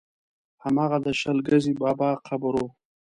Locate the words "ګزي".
1.47-1.73